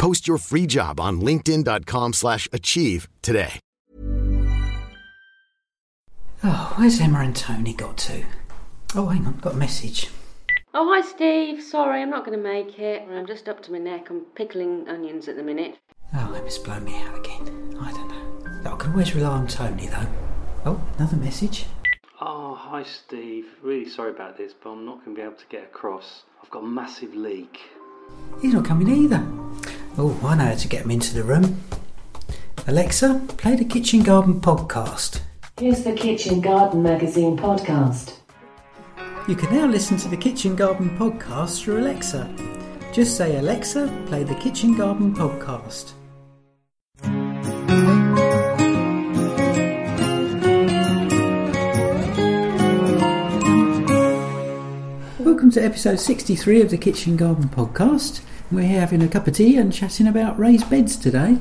Post 0.00 0.26
your 0.26 0.38
free 0.38 0.66
job 0.66 0.98
on 0.98 1.20
linkedin.com 1.20 2.14
slash 2.14 2.48
achieve 2.54 3.06
today. 3.20 3.60
Oh, 6.42 6.72
where's 6.76 6.98
Emma 6.98 7.18
and 7.18 7.36
Tony 7.36 7.74
got 7.74 7.98
to? 7.98 8.24
Oh, 8.94 9.08
hang 9.08 9.26
on, 9.26 9.36
got 9.40 9.52
a 9.52 9.56
message. 9.58 10.08
Oh, 10.72 10.90
hi, 10.90 11.06
Steve. 11.06 11.62
Sorry, 11.62 12.00
I'm 12.00 12.08
not 12.08 12.24
going 12.24 12.38
to 12.38 12.42
make 12.42 12.78
it. 12.78 13.06
I'm 13.10 13.26
just 13.26 13.46
up 13.46 13.62
to 13.64 13.72
my 13.72 13.76
neck. 13.76 14.08
I'm 14.08 14.22
pickling 14.34 14.88
onions 14.88 15.28
at 15.28 15.36
the 15.36 15.42
minute. 15.42 15.76
Oh, 16.14 16.32
Emma's 16.32 16.56
blown 16.56 16.84
me 16.84 16.96
out 17.02 17.18
again. 17.18 17.76
I 17.78 17.92
don't 17.92 18.08
know. 18.08 18.72
I 18.72 18.76
can 18.76 18.92
always 18.92 19.14
rely 19.14 19.28
on 19.28 19.48
Tony, 19.48 19.86
though. 19.88 20.06
Oh, 20.64 20.82
another 20.96 21.18
message. 21.18 21.66
Oh, 22.22 22.54
hi 22.54 22.84
Steve. 22.84 23.48
Really 23.62 23.86
sorry 23.86 24.12
about 24.12 24.38
this, 24.38 24.54
but 24.54 24.70
I'm 24.70 24.86
not 24.86 25.04
going 25.04 25.14
to 25.14 25.20
be 25.20 25.26
able 25.26 25.36
to 25.36 25.46
get 25.50 25.64
across. 25.64 26.22
I've 26.42 26.48
got 26.48 26.62
a 26.62 26.66
massive 26.66 27.14
leak. 27.14 27.60
He's 28.40 28.54
not 28.54 28.64
coming 28.64 28.88
either. 28.88 29.22
Oh, 29.98 30.18
I 30.24 30.36
know 30.36 30.44
how 30.44 30.54
to 30.54 30.68
get 30.68 30.84
him 30.84 30.90
into 30.90 31.14
the 31.14 31.22
room. 31.22 31.62
Alexa, 32.66 33.20
play 33.36 33.56
the 33.56 33.64
Kitchen 33.64 34.02
Garden 34.02 34.40
podcast. 34.40 35.20
Here's 35.58 35.82
the 35.82 35.92
Kitchen 35.92 36.40
Garden 36.40 36.82
Magazine 36.82 37.36
podcast. 37.36 38.14
You 39.28 39.34
can 39.34 39.54
now 39.54 39.66
listen 39.66 39.96
to 39.98 40.08
the 40.08 40.16
Kitchen 40.16 40.56
Garden 40.56 40.96
podcast 40.98 41.62
through 41.62 41.80
Alexa. 41.80 42.32
Just 42.92 43.16
say, 43.16 43.36
Alexa, 43.36 43.92
play 44.06 44.22
the 44.24 44.34
Kitchen 44.36 44.76
Garden 44.76 45.14
podcast. 45.14 45.92
Welcome 55.18 55.50
to 55.52 55.64
episode 55.64 55.98
63 56.00 56.62
of 56.62 56.70
the 56.70 56.78
Kitchen 56.78 57.16
Garden 57.16 57.48
podcast. 57.48 58.20
We're 58.50 58.66
here 58.66 58.80
having 58.80 59.02
a 59.02 59.08
cup 59.08 59.26
of 59.26 59.34
tea 59.34 59.56
and 59.56 59.72
chatting 59.72 60.06
about 60.08 60.38
raised 60.38 60.68
beds 60.68 60.96
today. 60.96 61.38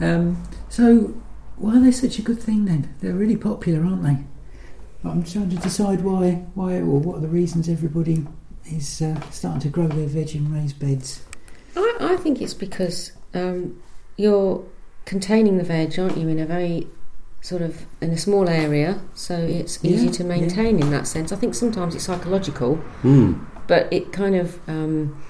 Um, 0.00 0.42
so, 0.68 1.14
why 1.56 1.76
are 1.76 1.80
they 1.80 1.92
such 1.92 2.18
a 2.18 2.22
good 2.22 2.40
thing 2.42 2.64
then? 2.66 2.94
They're 3.00 3.14
really 3.14 3.36
popular, 3.36 3.84
aren't 3.84 4.02
they? 4.02 4.18
I'm 5.08 5.22
trying 5.22 5.50
to 5.50 5.56
decide 5.56 6.00
why, 6.02 6.44
why, 6.54 6.76
or 6.76 6.98
what 6.98 7.16
are 7.18 7.20
the 7.20 7.28
reasons 7.28 7.68
everybody 7.68 8.26
is 8.66 9.00
uh, 9.02 9.20
starting 9.30 9.60
to 9.62 9.68
grow 9.68 9.86
their 9.88 10.06
veg 10.06 10.34
in 10.34 10.52
raised 10.52 10.78
beds. 10.78 11.22
I, 11.76 11.96
I 12.00 12.16
think 12.16 12.40
it's 12.42 12.54
because 12.54 13.12
um, 13.34 13.80
you're 14.16 14.64
containing 15.04 15.58
the 15.58 15.64
veg, 15.64 15.98
aren't 15.98 16.16
you, 16.18 16.28
in 16.28 16.38
a 16.38 16.46
very 16.46 16.88
sort 17.42 17.60
of 17.62 17.84
in 18.00 18.10
a 18.10 18.18
small 18.18 18.48
area, 18.48 19.00
so 19.14 19.36
it's 19.36 19.82
easy 19.84 20.06
Yeah, 20.06 20.12
to 20.12 20.22
yeah. 20.22 20.28
maintain 20.30 20.80
in 20.80 20.90
that 20.90 21.06
sense. 21.06 21.30
I 21.32 21.36
think 21.36 21.54
sometimes 21.54 21.94
it's 21.94 22.04
psychological, 22.04 22.82
Mm. 23.02 23.44
but 23.66 23.90
it 23.92 24.12
kind 24.12 24.34
of 24.34 24.58
um, 24.68 25.22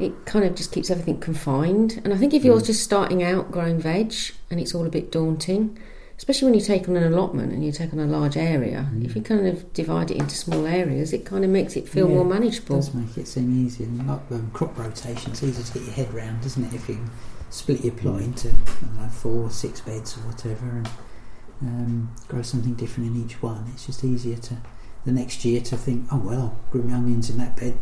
it 0.00 0.24
kind 0.26 0.44
of 0.44 0.54
just 0.54 0.72
keeps 0.72 0.90
everything 0.90 1.18
confined. 1.20 2.00
And 2.04 2.12
I 2.12 2.16
think 2.16 2.34
if 2.34 2.44
you're 2.44 2.60
just 2.60 2.82
starting 2.82 3.22
out 3.22 3.50
growing 3.50 3.78
veg 3.80 4.14
and 4.50 4.58
it's 4.60 4.74
all 4.74 4.86
a 4.86 4.90
bit 4.90 5.12
daunting, 5.12 5.78
especially 6.16 6.46
when 6.46 6.54
you 6.54 6.60
take 6.64 6.88
on 6.88 6.96
an 6.96 7.12
allotment 7.12 7.52
and 7.52 7.64
you 7.64 7.72
take 7.72 7.92
on 7.92 7.98
a 7.98 8.06
large 8.06 8.36
area, 8.36 8.88
if 9.02 9.14
you 9.16 9.22
kind 9.22 9.46
of 9.46 9.72
divide 9.72 10.10
it 10.10 10.16
into 10.18 10.34
small 10.34 10.66
areas, 10.66 11.12
it 11.12 11.24
kind 11.24 11.44
of 11.44 11.50
makes 11.50 11.76
it 11.76 11.88
feel 11.88 12.08
Yeah, 12.08 12.14
more 12.16 12.24
It 12.26 12.28
manageable. 12.28 12.76
does 12.76 12.92
make 12.94 13.16
it 13.16 13.26
seem 13.26 13.66
easier. 13.66 13.86
And 13.86 14.06
like 14.06 14.20
um, 14.30 14.50
crop 14.52 14.76
rotation, 14.78 15.32
it's 15.32 15.42
easy 15.42 15.62
to 15.62 15.72
get 15.72 15.82
your 15.84 15.92
head 15.94 16.12
round, 16.14 16.44
isn't 16.44 16.64
it? 16.64 16.74
If 16.74 16.88
you 16.88 16.98
split 17.50 17.82
your 17.84 17.94
plot 17.94 18.20
into 18.22 18.48
know, 18.48 19.08
four 19.10 19.42
or 19.44 19.50
six 19.50 19.80
beds 19.80 20.16
or 20.16 20.20
whatever 20.20 20.66
and 20.66 20.88
um, 21.62 22.14
grow 22.28 22.42
something 22.42 22.74
different 22.74 23.10
in 23.14 23.24
each 23.24 23.42
one, 23.42 23.70
it's 23.74 23.86
just 23.86 24.04
easier 24.04 24.36
to 24.36 24.56
the 25.04 25.12
next 25.12 25.44
year 25.44 25.60
to 25.62 25.76
think, 25.76 26.06
oh 26.12 26.18
well, 26.18 26.56
grew 26.70 26.82
my 26.82 26.94
onions 26.96 27.30
in 27.30 27.38
that 27.38 27.56
bed 27.56 27.76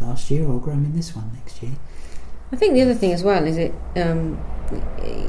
last 0.00 0.30
year, 0.30 0.46
or 0.46 0.60
growing 0.60 0.84
in 0.84 0.96
this 0.96 1.14
one 1.14 1.30
next 1.34 1.62
year. 1.62 1.72
I 2.52 2.56
think 2.56 2.74
the 2.74 2.82
other 2.82 2.94
thing 2.94 3.12
as 3.12 3.22
well 3.22 3.44
is 3.46 3.56
it 3.56 3.72
um, 3.96 4.38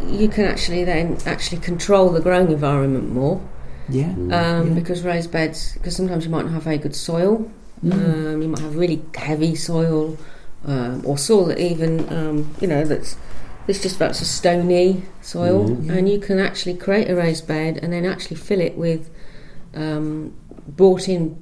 you 0.08 0.28
can 0.28 0.46
actually 0.46 0.84
then 0.84 1.18
actually 1.26 1.60
control 1.62 2.10
the 2.10 2.20
growing 2.20 2.52
environment 2.52 3.12
more 3.14 3.40
Yeah. 3.90 4.10
um, 4.12 4.30
Yeah. 4.30 4.62
because 4.74 5.04
raised 5.04 5.32
beds 5.32 5.74
because 5.74 5.96
sometimes 5.96 6.26
you 6.26 6.32
might 6.32 6.44
not 6.46 6.54
have 6.54 6.64
very 6.64 6.78
good 6.78 6.96
soil 6.96 7.50
Mm. 7.84 7.94
um, 8.36 8.42
you 8.44 8.48
might 8.50 8.60
have 8.60 8.76
really 8.76 9.02
heavy 9.16 9.56
soil 9.56 10.16
um, 10.66 11.02
or 11.04 11.18
soil 11.18 11.46
that 11.46 11.58
even 11.58 12.08
um, 12.14 12.54
you 12.62 12.68
know 12.68 12.84
that's 12.86 13.16
it's 13.68 13.82
just 13.82 13.96
about 13.96 14.12
a 14.12 14.26
stony 14.26 15.04
soil 15.22 15.68
Mhm. 15.70 15.86
Yeah. 15.88 15.94
and 15.94 16.08
you 16.10 16.20
can 16.20 16.38
actually 16.40 16.76
create 16.76 17.10
a 17.10 17.16
raised 17.16 17.48
bed 17.48 17.80
and 17.82 17.92
then 17.94 18.06
actually 18.06 18.38
fill 18.38 18.60
it 18.62 18.78
with 18.78 19.10
um, 19.76 20.34
brought 20.68 21.08
in 21.10 21.38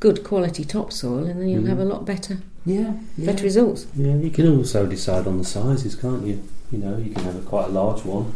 good 0.00 0.22
quality 0.24 0.64
topsoil 0.64 1.24
and 1.24 1.40
then 1.40 1.48
you'll 1.48 1.62
Mhm. 1.62 1.68
have 1.68 1.78
a 1.78 1.84
lot 1.84 2.04
better 2.04 2.38
yeah. 2.64 2.94
yeah. 3.16 3.26
better 3.26 3.44
results 3.44 3.86
Yeah, 3.96 4.16
you 4.16 4.30
can 4.30 4.46
also 4.56 4.86
decide 4.86 5.26
on 5.26 5.38
the 5.38 5.44
sizes, 5.44 5.94
can't 5.94 6.24
you? 6.26 6.42
You 6.72 6.78
know, 6.78 6.96
you 6.98 7.10
can 7.14 7.24
have 7.24 7.36
a 7.36 7.40
quite 7.40 7.68
a 7.68 7.72
large 7.72 8.04
one 8.04 8.32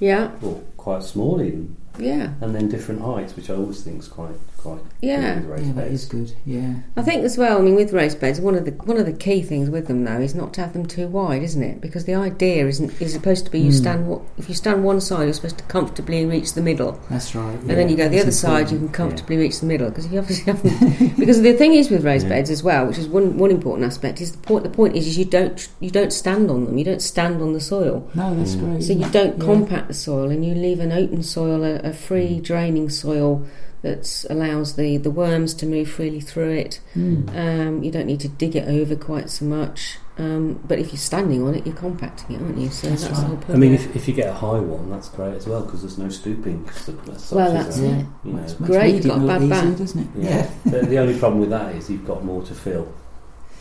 yeah 0.00 0.30
or 0.42 0.60
quite 0.76 1.02
small 1.02 1.40
even, 1.42 1.76
yeah 1.98 2.30
and 2.40 2.54
then 2.54 2.68
different 2.68 3.00
heights, 3.02 3.34
which 3.36 3.50
I 3.50 3.54
always 3.54 3.82
think 3.82 4.00
is 4.00 4.08
quite 4.08 4.34
quite 4.56 4.80
Yeah. 5.00 5.34
good 5.34 5.48
with 5.48 5.50
raised 5.60 5.66
Yeah, 5.66 5.72
beds. 5.82 5.92
is 5.94 6.04
good. 6.06 6.32
Yeah. 6.44 6.74
I 6.96 7.02
think 7.02 7.22
as 7.24 7.38
well. 7.38 7.58
I 7.58 7.60
mean, 7.60 7.76
with 7.76 7.92
raised 7.92 8.18
beds, 8.20 8.40
one 8.40 8.56
of 8.56 8.64
the 8.64 8.72
one 8.72 8.96
of 8.96 9.06
the 9.06 9.12
key 9.12 9.40
things 9.42 9.70
with 9.70 9.86
them 9.86 10.04
though 10.04 10.20
is 10.20 10.34
not 10.34 10.52
to 10.54 10.60
have 10.62 10.72
them 10.72 10.84
too 10.86 11.06
wide, 11.06 11.42
isn't 11.44 11.62
it? 11.62 11.80
Because 11.80 12.04
the 12.06 12.14
idea 12.14 12.66
isn't 12.66 13.00
is 13.00 13.12
supposed 13.12 13.44
to 13.44 13.50
be 13.52 13.60
you 13.60 13.70
Mm. 13.70 13.74
stand 13.74 14.08
wa- 14.08 14.20
if 14.36 14.48
you 14.48 14.54
stand 14.56 14.82
one 14.84 15.00
side, 15.00 15.24
you're 15.24 15.32
supposed 15.32 15.58
to 15.58 15.64
comfortably 15.64 16.24
reach 16.26 16.54
the 16.54 16.60
middle, 16.62 16.98
That's 17.08 17.34
right. 17.36 17.56
and 17.60 17.70
then 17.70 17.88
you 17.88 17.96
go 17.96 18.04
the 18.08 18.16
That's 18.16 18.22
other 18.22 18.32
side, 18.32 18.60
you 18.72 18.78
can 18.78 18.86
important. 18.88 18.92
comfortably 18.94 19.36
reach 19.36 19.60
the 19.60 19.66
middle. 19.66 19.88
Because 19.90 20.08
you 20.08 20.18
obviously 20.18 20.52
haven't, 20.52 21.16
because 21.18 21.40
the 21.42 21.52
thing 21.52 21.74
is 21.74 21.88
with 21.90 22.04
raised 22.04 22.26
Yeah. 22.26 22.34
beds 22.34 22.50
as 22.50 22.62
well, 22.64 22.86
which 22.86 22.98
is 22.98 23.06
one 23.08 23.38
one 23.38 23.50
important 23.52 23.86
aspect, 23.86 24.20
is 24.20 24.32
the 24.32 24.38
point. 24.38 24.64
The 24.64 24.70
point 24.70 24.96
is, 24.96 25.06
is 25.06 25.16
you 25.18 25.24
don't 25.24 25.68
you 25.80 25.90
don't 25.90 26.12
stand 26.12 26.50
on 26.50 26.64
them. 26.64 26.76
You 26.78 26.84
don't 26.84 27.02
stand 27.02 27.40
on 27.40 27.52
the 27.52 27.60
soil. 27.60 28.02
No, 28.16 28.34
that's 28.34 28.56
Mm. 28.56 28.60
great. 28.72 28.82
So 28.82 28.92
you 28.92 29.06
don't 29.12 29.38
Yeah. 29.38 29.44
compact 29.44 29.86
the 29.88 29.94
soil 29.94 30.30
and 30.30 30.44
you 30.44 30.54
leave 30.54 30.80
an 30.80 30.90
open 30.90 31.22
soil, 31.22 31.62
a, 31.62 31.76
a 31.88 31.92
free 31.92 32.40
draining 32.40 32.88
soil 32.90 33.46
that 33.82 34.24
allows 34.28 34.74
the, 34.74 34.96
the 34.96 35.10
worms 35.10 35.54
to 35.54 35.64
move 35.66 35.88
freely 35.88 36.20
through 36.20 36.50
it. 36.50 36.80
Mm. 36.96 37.28
Um, 37.36 37.82
you 37.84 37.90
don't 37.92 38.06
need 38.06 38.18
to 38.20 38.28
dig 38.28 38.56
it 38.56 38.66
over 38.68 38.96
quite 38.96 39.30
so 39.30 39.44
much. 39.44 39.98
Um, 40.18 40.60
but 40.66 40.80
if 40.80 40.88
you're 40.88 40.96
standing 40.98 41.46
on 41.46 41.54
it, 41.54 41.64
you're 41.64 41.76
compacting 41.76 42.34
it, 42.34 42.42
aren't 42.42 42.58
you? 42.58 42.70
So 42.70 42.88
That's 42.88 43.02
that's, 43.04 43.12
right. 43.14 43.20
the 43.20 43.26
whole 43.28 43.36
point. 43.36 43.50
I 43.50 43.56
mean, 43.56 43.74
if, 43.74 43.94
if 43.94 44.08
you 44.08 44.14
get 44.14 44.26
a 44.28 44.32
high 44.34 44.58
one, 44.58 44.90
that's 44.90 45.08
great 45.10 45.34
as 45.34 45.46
well 45.46 45.62
because 45.62 45.82
there's 45.82 45.96
no 45.96 46.08
stooping. 46.08 46.68
as 46.68 46.76
such, 47.22 47.36
Well, 47.36 47.56
is 47.56 47.64
that's 47.64 47.76
there? 47.78 48.00
it. 48.00 48.06
You 48.24 48.32
know, 48.32 48.38
Makes 48.40 48.52
Great, 48.54 48.94
weeding 48.94 49.08
got 49.10 49.18
a 49.20 49.24
a 49.24 49.26
bad 49.38 49.48
back. 49.48 49.78
doesn't 49.78 50.00
it? 50.16 50.24
yeah. 50.24 50.50
the, 50.64 50.80
the 50.80 50.98
only 50.98 51.16
problem 51.16 51.38
with 51.40 51.50
that 51.50 51.76
is 51.76 51.88
you've 51.88 52.04
got 52.06 52.24
more 52.24 52.42
to 52.42 52.54
fill. 52.56 52.92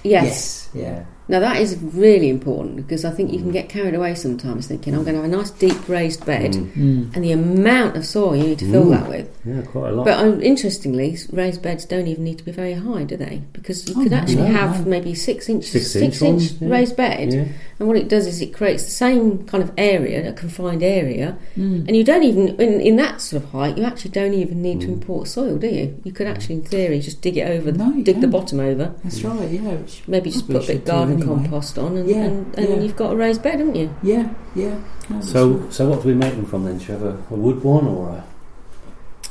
yes. 0.03 0.69
Yeah. 0.73 1.05
Now 1.29 1.39
that 1.41 1.57
is 1.61 1.75
really 1.93 2.29
important 2.29 2.77
because 2.77 3.03
I 3.03 3.11
think 3.11 3.33
you 3.33 3.39
can 3.39 3.51
get 3.51 3.67
carried 3.67 3.93
away 3.95 4.15
sometimes 4.15 4.67
thinking 4.67 4.93
I'm 4.95 5.03
going 5.03 5.15
to 5.15 5.21
have 5.21 5.31
a 5.31 5.35
nice 5.35 5.51
deep 5.51 5.89
raised 5.89 6.25
bed 6.25 6.51
Mm. 6.53 6.71
Mm. 6.73 7.15
and 7.15 7.23
the 7.23 7.31
amount 7.33 7.97
of 7.97 8.05
soil 8.05 8.35
you 8.35 8.43
need 8.43 8.59
to 8.59 8.71
fill 8.71 8.85
Mm. 8.85 8.91
that 8.91 9.09
with. 9.09 9.29
Yeah, 9.45 9.61
quite 9.61 9.89
a 9.89 9.95
lot. 9.95 10.05
But 10.05 10.19
um, 10.19 10.41
interestingly, 10.41 11.17
raised 11.31 11.61
beds 11.61 11.85
don't 11.85 12.07
even 12.07 12.23
need 12.23 12.37
to 12.37 12.45
be 12.45 12.51
very 12.51 12.73
high, 12.73 13.03
do 13.03 13.17
they? 13.17 13.41
Because 13.53 13.87
you 13.89 13.95
Oh, 13.97 14.03
could 14.03 14.13
actually 14.13 14.43
no, 14.43 14.57
have 14.61 14.85
no. 14.85 14.89
maybe 14.89 15.13
six 15.13 15.49
inches, 15.49 15.71
Six 15.71 15.91
six, 15.91 16.03
inch 16.03 16.21
inch, 16.21 16.41
ones, 16.51 16.61
yeah. 16.61 16.69
raised 16.69 16.95
bed, 16.97 17.33
yeah. 17.33 17.45
and 17.79 17.87
what 17.87 17.97
it 17.97 18.07
does 18.09 18.25
is 18.27 18.41
it 18.41 18.53
creates 18.53 18.83
the 18.85 18.91
same 18.91 19.39
kind 19.45 19.63
of 19.63 19.71
area, 19.77 20.29
a 20.29 20.33
confined 20.33 20.83
area, 20.83 21.37
Mm. 21.57 21.87
and 21.87 21.95
you 21.97 22.03
don't 22.03 22.23
even 22.23 22.49
in, 22.59 22.79
in 22.81 22.95
that 22.97 23.19
sort 23.21 23.43
of 23.43 23.49
height, 23.49 23.77
you 23.77 23.83
actually 23.83 24.11
don't 24.11 24.33
even 24.33 24.61
need 24.61 24.79
to 24.81 24.87
Mm. 24.87 24.93
import 24.93 25.27
soil, 25.27 25.57
do 25.57 25.67
you? 25.67 25.93
You 26.03 26.11
could 26.11 26.27
actually, 26.27 26.55
in 26.55 26.61
theory, 26.61 26.99
just 26.99 27.21
dig 27.21 27.37
it 27.37 27.47
over, 27.49 27.71
No, 27.71 27.91
you 27.93 28.03
dig 28.03 28.15
the 28.15 28.21
don't. 28.21 28.31
bottom 28.31 28.59
over, 28.59 28.93
That's 29.03 29.23
right. 29.23 29.49
Yeah. 29.51 29.77
maybe 30.07 30.29
just 30.31 30.47
put 30.47 30.63
a 30.63 30.67
bit 30.67 30.75
of 30.77 30.85
garden 30.85 31.16
anyway. 31.21 31.35
compost 31.43 31.77
on, 31.77 31.97
and, 31.97 32.09
Yeah, 32.09 32.23
and, 32.23 32.55
and 32.59 32.69
yeah. 32.69 32.75
you've 32.79 32.95
got 32.95 33.13
a 33.13 33.15
raised 33.15 33.41
bed, 33.43 33.59
haven't 33.59 33.75
you? 33.75 33.93
Yeah, 34.03 34.29
yeah. 34.55 34.77
No, 35.09 35.21
So, 35.21 35.49
right. 35.49 35.73
so 35.73 35.89
what 35.89 36.01
do 36.01 36.07
we 36.09 36.13
make 36.15 36.35
them 36.35 36.45
from 36.45 36.65
then? 36.65 36.77
Do 36.77 36.85
you 36.85 36.91
have 36.93 37.03
a, 37.03 37.17
a 37.31 37.35
wood 37.35 37.63
one 37.63 37.87
or 37.87 38.09
a, 38.09 38.23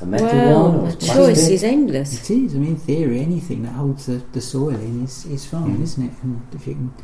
a 0.02 0.06
metal 0.06 0.26
well, 0.26 0.72
one 0.72 0.80
or 0.88 0.90
the 0.92 1.06
choice 1.06 1.48
is 1.48 1.64
endless. 1.64 2.28
It 2.30 2.34
is. 2.36 2.54
I 2.54 2.58
mean, 2.58 2.70
in 2.70 2.76
theory, 2.76 3.20
anything 3.20 3.62
that 3.62 3.70
holds 3.72 4.06
the, 4.06 4.22
the 4.32 4.40
soil 4.40 4.70
in 4.70 5.04
is, 5.04 5.24
is 5.26 5.46
fine, 5.46 5.78
Mm. 5.78 5.82
isn't 5.82 6.04
it? 6.06 6.12
And 6.22 6.42
if 6.52 6.66
you 6.66 6.74
can, 6.74 6.94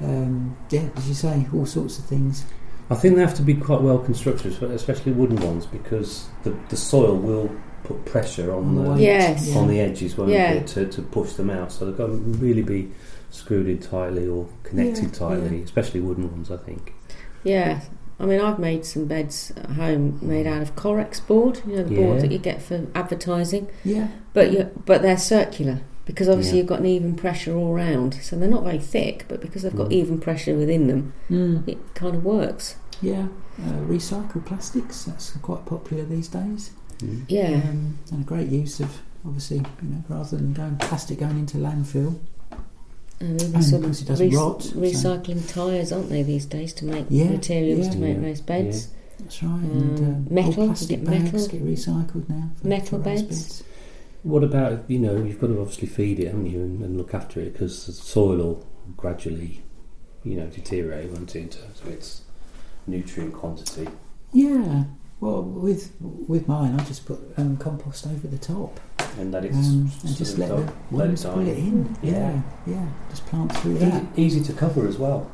um, 0.00 0.56
yeah, 0.70 0.84
as 0.96 1.08
you 1.08 1.14
say, 1.14 1.46
all 1.52 1.66
sorts 1.66 1.98
of 1.98 2.04
things. 2.04 2.44
I 2.90 2.94
think 2.94 3.16
they 3.16 3.20
have 3.20 3.34
to 3.34 3.42
be 3.42 3.54
quite 3.54 3.82
well 3.82 3.98
constructed, 3.98 4.62
especially 4.62 5.12
wooden 5.12 5.36
ones, 5.44 5.66
because 5.66 6.26
the, 6.44 6.56
the 6.70 6.76
soil 6.76 7.16
will 7.16 7.50
put 7.84 8.04
pressure 8.06 8.52
on 8.54 8.74
the 8.76 8.94
Yes. 9.02 9.54
on 9.56 9.68
the 9.68 9.80
edges, 9.80 10.16
won't 10.16 10.30
Yeah. 10.30 10.52
it, 10.52 10.66
to, 10.68 10.86
to 10.86 11.02
push 11.02 11.32
them 11.34 11.50
out. 11.50 11.70
So 11.72 11.84
they've 11.86 11.96
got 11.98 12.06
to 12.06 12.12
really 12.12 12.62
be 12.62 12.90
screwed 13.30 13.68
in 13.68 13.78
tightly 13.78 14.26
or 14.26 14.48
connected 14.62 15.04
Yeah, 15.04 15.10
tightly, 15.10 15.58
yeah. 15.58 15.64
especially 15.64 16.00
wooden 16.00 16.30
ones, 16.30 16.50
I 16.50 16.56
think. 16.56 16.94
Yeah, 17.44 17.80
I 18.20 18.26
mean, 18.26 18.40
I've 18.40 18.58
made 18.58 18.84
some 18.84 19.04
beds 19.06 19.52
at 19.56 19.70
home 19.70 20.18
made 20.22 20.46
out 20.46 20.60
of 20.62 20.74
Correx 20.74 21.24
board, 21.24 21.60
you 21.66 21.76
know, 21.76 21.84
the 21.84 21.94
Yeah. 21.94 22.00
board 22.06 22.20
that 22.22 22.32
you 22.32 22.38
get 22.38 22.60
for 22.62 22.86
advertising, 22.94 23.68
Yeah, 23.84 24.08
but 24.32 24.52
you, 24.52 24.70
but 24.86 25.02
they're 25.02 25.16
circular 25.18 25.80
because 26.04 26.28
obviously 26.28 26.56
Yeah. 26.56 26.62
you've 26.62 26.68
got 26.68 26.80
an 26.80 26.86
even 26.86 27.14
pressure 27.14 27.54
all 27.54 27.74
round, 27.74 28.14
so 28.22 28.34
they're 28.36 28.48
not 28.48 28.64
very 28.64 28.78
thick, 28.78 29.26
but 29.28 29.40
because 29.40 29.62
they've 29.62 29.76
got 29.76 29.90
Mm. 29.90 29.92
even 29.92 30.18
pressure 30.18 30.56
within 30.56 30.86
them, 30.88 31.12
mm. 31.30 31.62
it 31.68 31.78
kind 31.94 32.14
of 32.16 32.24
works. 32.24 32.76
yeah. 33.00 33.26
Uh, 33.60 33.72
recycled 33.88 34.44
plastics. 34.44 35.04
That's 35.04 35.30
quite 35.42 35.64
popular 35.66 36.04
these 36.04 36.28
days. 36.28 36.70
Mm. 37.00 37.22
Yeah, 37.28 37.60
Um, 37.68 37.98
and 38.10 38.20
a 38.22 38.24
great 38.24 38.48
use 38.48 38.78
of 38.80 39.02
obviously, 39.24 39.58
you 39.82 39.88
know, 39.88 40.04
rather 40.08 40.36
than 40.36 40.52
going 40.52 40.76
plastic 40.76 41.18
going 41.20 41.38
into 41.38 41.58
landfill. 41.58 42.16
And 43.20 43.40
even 43.42 43.54
And 43.56 43.64
sort 43.64 43.82
because 43.82 44.00
it 44.00 44.02
of 44.02 44.08
doesn't 44.08 44.28
rec- 44.30 44.36
rot, 44.38 44.62
so- 44.62 44.76
recycling 44.76 45.52
tyres, 45.52 45.92
aren't 45.92 46.08
they 46.08 46.22
these 46.22 46.46
days 46.46 46.72
to 46.74 46.84
make 46.84 47.06
Yeah, 47.08 47.30
materials 47.30 47.86
yeah. 47.86 47.92
to 47.92 47.98
make 47.98 48.16
Yeah, 48.16 48.22
raised 48.24 48.46
beds? 48.46 48.88
That's 49.20 49.42
right. 49.42 49.50
Um, 49.52 49.70
and 49.70 49.98
um, 49.98 50.26
metal, 50.34 50.48
old 50.60 50.68
plastic 50.68 50.88
get 51.00 51.04
bags 51.04 51.32
metal- 51.32 51.48
get 51.48 51.64
recycled 51.64 52.28
now. 52.28 52.50
For, 52.60 52.66
metal 52.66 53.02
for 53.02 53.08
raised 53.10 53.28
beds. 53.28 53.62
What 54.22 54.44
about, 54.44 54.84
you 54.88 54.98
know, 54.98 55.16
you've 55.16 55.40
got 55.40 55.46
to 55.48 55.60
obviously 55.60 55.88
feed 55.88 56.20
it, 56.20 56.26
haven't 56.26 56.46
you, 56.46 56.60
and, 56.60 56.82
and 56.82 56.96
look 56.96 57.14
after 57.14 57.40
it, 57.40 57.52
because 57.52 57.86
the 57.86 57.92
soil 57.92 58.36
will 58.36 58.66
gradually, 58.96 59.62
you 60.24 60.36
know, 60.36 60.46
deteriorate, 60.46 61.10
won't 61.10 61.34
it, 61.36 61.40
in 61.40 61.48
terms 61.48 61.80
of 61.80 61.88
its 61.88 62.22
nutrient 62.86 63.32
quantity. 63.34 63.88
Yeah. 64.32 64.84
Well, 65.20 65.42
with 65.42 65.92
with 66.00 66.46
mine, 66.46 66.78
I 66.78 66.84
just 66.84 67.06
put 67.06 67.18
um, 67.36 67.56
compost 67.56 68.06
over 68.06 68.28
the 68.28 68.38
top 68.38 68.78
And 69.18 69.34
that 69.34 69.44
it's 69.44 69.56
um, 69.56 69.90
and 70.04 70.16
just 70.16 70.34
of 70.34 70.38
let 70.38 70.48
the 70.48 70.54
let 70.56 70.68
it 70.68 70.74
worms 70.92 71.22
die. 71.24 71.32
pull 71.34 71.46
it 71.48 71.58
in. 71.58 71.96
Yeah. 72.02 72.12
Yeah, 72.12 72.40
yeah. 72.66 72.86
Just 73.10 73.26
plant 73.26 73.56
through 73.56 73.76
Easy, 73.76 73.84
that. 73.86 74.04
easy 74.16 74.40
to 74.42 74.52
cover 74.52 74.86
as 74.86 74.96
well. 74.96 75.30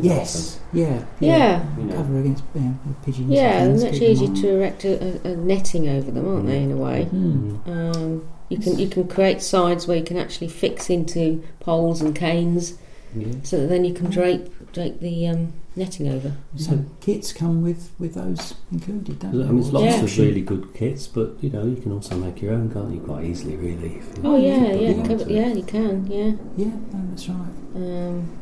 Yes. 0.00 0.60
Yeah. 0.72 1.04
Yeah. 1.20 1.64
You 1.76 1.84
know. 1.84 1.96
Cover 1.96 2.20
against 2.20 2.44
you 2.54 2.60
know, 2.60 2.76
pigeons. 3.04 3.30
Yeah, 3.30 3.62
and 3.62 3.72
and 3.72 3.80
things, 3.80 3.92
much 4.00 4.02
easier 4.02 4.34
to 4.34 4.48
erect 4.56 4.84
a, 4.84 5.28
a, 5.28 5.32
a 5.32 5.36
netting 5.36 5.88
over 5.88 6.10
them, 6.10 6.26
aren't 6.28 6.46
they? 6.46 6.62
In 6.62 6.72
a 6.72 6.76
way, 6.76 7.08
Mm. 7.12 7.62
Mm. 7.64 7.96
um, 7.96 8.28
you 8.48 8.58
can 8.58 8.78
you 8.78 8.88
can 8.88 9.08
create 9.08 9.42
sides 9.42 9.86
where 9.88 9.96
you 9.96 10.04
can 10.04 10.16
actually 10.18 10.48
fix 10.48 10.88
into 10.88 11.42
poles 11.60 12.00
and 12.00 12.14
canes, 12.14 12.74
Yeah. 13.14 13.32
so 13.42 13.58
that 13.60 13.66
then 13.68 13.84
you 13.84 13.92
can 13.92 14.08
drape 14.10 14.72
drape 14.72 15.00
the 15.00 15.26
um, 15.28 15.52
netting 15.76 16.08
over. 16.08 16.36
Some 16.56 16.90
kits 17.00 17.32
come 17.32 17.62
with, 17.62 17.90
with 17.98 18.14
those 18.14 18.54
included, 18.70 19.18
don't 19.20 19.30
I 19.30 19.44
mean, 19.46 19.56
there's 19.56 19.72
lots 19.72 19.86
Yeah. 19.96 20.02
of 20.02 20.18
really 20.18 20.42
good 20.42 20.74
kits, 20.74 21.06
but 21.06 21.36
you 21.40 21.50
know, 21.50 21.64
you 21.64 21.76
can 21.76 21.92
also 21.92 22.16
make 22.16 22.42
your 22.42 22.54
own, 22.54 22.70
can't 22.72 22.92
you? 22.92 23.00
Quite 23.00 23.24
easily, 23.24 23.56
really. 23.56 24.00
Oh 24.22 24.36
yeah, 24.36 24.72
you 24.72 24.80
yeah, 24.88 24.92
want 24.92 25.08
cover, 25.08 25.24
to. 25.24 25.32
yeah, 25.32 25.52
you 25.52 25.62
can, 25.62 26.06
yeah. 26.06 26.32
Yeah, 26.56 26.72
no, 26.92 27.06
that's 27.10 27.28
right. 27.28 27.36
Um, 27.76 28.38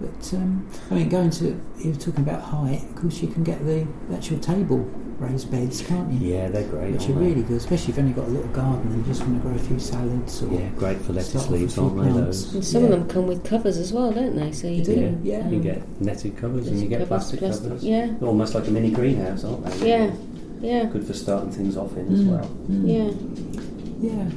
But 0.00 0.32
um, 0.34 0.66
I 0.90 0.94
mean, 0.94 1.08
going 1.10 1.30
to 1.30 1.60
you 1.78 1.90
were 1.90 1.96
talking 1.96 2.24
about 2.24 2.40
height. 2.40 2.82
Of 2.82 2.96
course, 2.96 3.20
you 3.20 3.28
can 3.28 3.44
get 3.44 3.64
the 3.66 3.86
actual 4.14 4.38
table 4.38 4.78
raised 5.18 5.50
beds, 5.50 5.82
can't 5.82 6.10
you? 6.10 6.32
Yeah, 6.34 6.48
they're 6.48 6.66
great. 6.66 6.92
Which 6.92 7.02
are 7.02 7.12
aren't 7.12 7.18
they? 7.20 7.26
really 7.28 7.42
good, 7.42 7.58
especially 7.58 7.82
if 7.82 7.88
you've 7.88 7.98
only 7.98 8.12
got 8.14 8.24
a 8.26 8.30
little 8.30 8.48
garden 8.52 8.90
and 8.90 8.96
you 8.96 9.12
just 9.12 9.20
want 9.20 9.34
to 9.42 9.46
grow 9.46 9.54
a 9.54 9.58
few 9.58 9.78
salads 9.78 10.42
or 10.42 10.46
Yeah, 10.54 10.70
great 10.70 10.98
for 11.02 11.12
lettuce 11.12 11.48
leaves, 11.50 11.76
with 11.76 11.84
aren't 11.98 12.14
they? 12.14 12.20
Those. 12.20 12.54
and 12.54 12.64
some 12.64 12.84
Yeah. 12.84 12.88
of 12.88 12.98
them 13.00 13.08
come 13.08 13.26
with 13.26 13.44
covers 13.44 13.76
as 13.76 13.92
well, 13.92 14.10
don't 14.10 14.34
they? 14.36 14.50
So 14.52 14.68
you 14.68 14.82
They 14.82 14.94
can, 14.94 15.22
do, 15.22 15.28
yeah. 15.28 15.46
You 15.48 15.56
um, 15.56 15.62
get 15.62 16.00
netted 16.00 16.36
covers 16.38 16.68
and 16.68 16.80
you 16.80 16.88
get 16.88 17.00
covers, 17.00 17.08
plastic 17.08 17.40
plastic- 17.40 17.64
covers. 17.68 17.84
yeah. 17.84 18.06
They're 18.18 18.28
almost 18.28 18.54
like 18.54 18.66
a 18.66 18.70
mini 18.70 18.90
greenhouse, 18.90 19.44
aren't 19.44 19.66
they? 19.66 19.88
Yeah, 19.90 20.10
yeah, 20.62 20.84
Good 20.86 21.04
for 21.06 21.12
starting 21.12 21.50
things 21.52 21.76
off 21.76 21.94
in 21.98 22.10
as 22.14 22.20
Mm, 22.22 22.30
well. 22.30 22.50
mm. 22.70 24.00
yeah. 24.00 24.08
Yeah. 24.10 24.30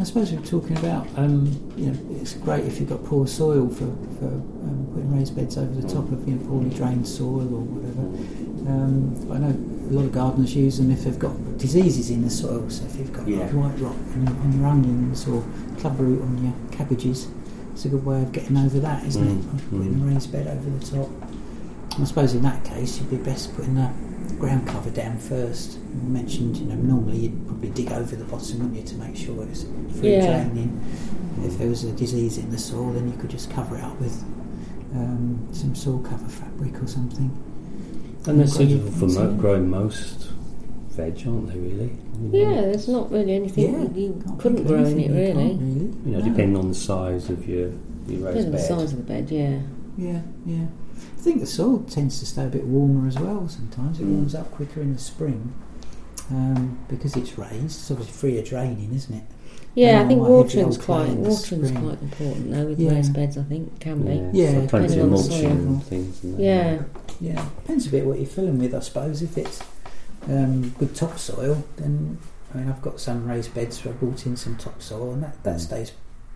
I 0.00 0.04
suppose 0.04 0.30
we 0.30 0.38
were 0.38 0.46
talking 0.46 0.76
about, 0.78 1.08
um, 1.16 1.46
you 1.76 1.86
know, 1.90 2.20
it's 2.20 2.34
great 2.34 2.64
if 2.64 2.78
you've 2.78 2.88
got 2.88 3.04
poor 3.04 3.26
soil 3.26 3.68
for, 3.68 3.86
for 4.18 4.26
um, 4.28 4.88
putting 4.94 5.16
raised 5.16 5.34
beds 5.34 5.58
over 5.58 5.80
the 5.80 5.88
top 5.88 6.10
of, 6.12 6.28
you 6.28 6.36
know, 6.36 6.46
poorly 6.46 6.70
drained 6.70 7.06
soil 7.06 7.42
or 7.42 7.62
whatever. 7.66 8.02
Um, 8.70 9.32
I 9.32 9.38
know 9.38 9.50
a 9.50 9.92
lot 9.92 10.04
of 10.04 10.12
gardeners 10.12 10.54
use 10.54 10.78
them 10.78 10.92
if 10.92 11.02
they've 11.02 11.18
got 11.18 11.34
diseases 11.58 12.10
in 12.10 12.22
the 12.22 12.30
soil. 12.30 12.70
So 12.70 12.84
if 12.86 12.94
you've 12.96 13.12
got 13.12 13.26
like, 13.28 13.50
white 13.50 13.76
rot 13.80 13.94
on, 13.94 14.28
on 14.28 14.52
your 14.58 14.68
onions 14.68 15.26
or 15.26 15.42
clubroot 15.80 16.22
on 16.22 16.44
your 16.44 16.54
cabbages, 16.70 17.26
it's 17.72 17.84
a 17.84 17.88
good 17.88 18.04
way 18.06 18.22
of 18.22 18.30
getting 18.30 18.56
over 18.56 18.78
that, 18.78 19.04
isn't 19.04 19.24
Mm, 19.24 19.38
it? 19.40 19.70
Putting 19.70 19.94
mm. 19.96 20.02
a 20.10 20.14
raised 20.14 20.30
bed 20.30 20.46
over 20.46 20.70
the 20.70 20.86
top. 20.86 21.08
I 21.98 22.04
suppose 22.04 22.34
in 22.34 22.42
that 22.42 22.64
case, 22.64 23.00
you'd 23.00 23.10
be 23.10 23.16
best 23.16 23.52
putting 23.56 23.74
the 23.74 23.90
ground 24.38 24.66
cover 24.66 24.90
down 24.90 25.18
first. 25.18 25.74
You 25.78 26.08
mentioned, 26.08 26.56
you 26.56 26.66
know, 26.66 26.74
normally 26.74 27.18
you'd 27.18 27.46
probably 27.46 27.70
dig 27.70 27.90
over 27.92 28.14
the 28.16 28.24
bottom, 28.24 28.58
wouldn't 28.60 28.76
you, 28.76 28.82
to 28.84 28.94
make 28.96 29.16
sure 29.16 29.42
it's 29.44 29.64
free 29.98 30.12
Yeah. 30.12 30.44
draining. 30.48 30.80
If 31.44 31.58
there 31.58 31.68
was 31.68 31.84
a 31.84 31.92
disease 31.92 32.38
in 32.38 32.50
the 32.50 32.58
soil, 32.58 32.92
then 32.92 33.08
you 33.10 33.16
could 33.16 33.30
just 33.30 33.50
cover 33.50 33.76
it 33.76 33.84
up 33.84 33.98
with 34.00 34.22
um, 34.94 35.46
some 35.52 35.74
soil 35.74 35.98
cover 36.00 36.28
fabric 36.28 36.82
or 36.82 36.86
something. 36.86 37.30
And 38.26 38.38
they're 38.40 38.46
You've 38.46 38.54
got 38.54 38.60
your 38.60 38.78
suitable 38.80 38.90
for 38.92 39.06
mo- 39.06 39.34
growing 39.36 39.70
most 39.70 40.30
veg, 40.90 41.22
aren't 41.26 41.48
they? 41.52 41.58
Really. 41.58 41.92
You 42.20 42.28
know, 42.44 42.50
Yeah, 42.54 42.60
there's 42.62 42.88
not 42.88 43.10
really 43.12 43.34
anything 43.34 43.72
Yeah, 43.72 43.88
you 43.96 44.22
couldn't 44.38 44.64
grow 44.66 44.84
in 44.84 44.98
it 44.98 45.10
really. 45.10 45.32
really. 45.32 45.52
You 45.52 46.12
know, 46.12 46.18
No. 46.18 46.24
depending 46.24 46.56
on 46.56 46.68
the 46.68 46.74
size 46.74 47.30
of 47.30 47.46
your 47.48 47.70
your 48.08 48.32
Depends 48.32 48.36
raised 48.36 48.46
on 48.46 48.52
the 48.52 48.58
size 48.58 48.92
of 48.92 48.98
the 48.98 49.04
bed, 49.04 49.30
yeah. 49.30 49.58
Yeah, 49.98 50.20
yeah. 50.46 50.64
I 51.18 51.20
think 51.20 51.40
the 51.40 51.46
soil 51.46 51.80
tends 51.80 52.18
to 52.20 52.26
stay 52.26 52.44
a 52.46 52.48
bit 52.48 52.64
warmer 52.64 53.06
as 53.08 53.18
well 53.18 53.48
sometimes. 53.48 54.00
It 54.00 54.06
Mm. 54.06 54.12
warms 54.14 54.34
up 54.34 54.50
quicker 54.50 54.80
in 54.80 54.92
the 54.92 54.98
spring 54.98 55.52
um, 56.30 56.78
because 56.88 57.16
it's 57.16 57.38
raised. 57.38 57.64
It's 57.64 57.90
obviously 57.90 58.12
freer 58.14 58.42
draining, 58.42 58.92
isn't 58.94 59.14
it? 59.14 59.22
Yeah, 59.74 60.00
Um, 60.00 60.04
I 60.04 60.08
think 60.08 60.20
watering's 60.22 60.76
quite 60.78 61.10
watering's 61.10 61.44
spring. 61.68 61.74
quite 61.76 62.02
important 62.02 62.50
though 62.50 62.66
with 62.66 62.80
Yeah. 62.80 62.90
raised 62.92 63.12
beds. 63.12 63.38
I 63.38 63.42
think 63.44 63.78
can 63.80 64.02
be. 64.02 64.14
Yeah, 64.38 64.50
Yeah, 64.50 64.60
so 64.62 64.66
plenty 64.68 64.86
of 64.86 64.92
on 65.04 65.10
the 65.10 65.16
mulching 65.16 65.30
soil. 65.30 65.50
and 65.50 65.82
things. 65.84 66.24
And 66.24 66.34
that. 66.34 66.40
Yeah, 66.42 66.82
Yeah, 67.20 67.44
depends 67.62 67.86
a 67.86 67.90
bit 67.90 68.06
what 68.06 68.18
you're 68.18 68.26
filling 68.26 68.58
with, 68.58 68.74
I 68.74 68.80
suppose. 68.80 69.22
If 69.22 69.36
it's 69.38 69.60
um, 70.28 70.74
good 70.78 70.94
topsoil, 70.94 71.62
then 71.76 72.18
I 72.54 72.58
mean, 72.58 72.68
I've 72.68 72.80
got 72.82 72.98
some 73.00 73.26
raised 73.26 73.54
beds 73.54 73.84
where 73.84 73.92
I 73.94 73.96
brought 73.96 74.26
in 74.26 74.36
some 74.36 74.56
topsoil, 74.56 75.12
and 75.12 75.22
that, 75.22 75.42
that 75.44 75.56
Mm. 75.56 75.60
stays 75.60 75.92